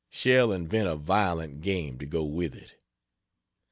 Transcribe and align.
Shall 0.09 0.51
invent 0.51 0.87
a 0.87 0.95
violent 0.95 1.61
game 1.61 1.99
to 1.99 2.07
go 2.07 2.23
with 2.23 2.55
it. 2.55 2.73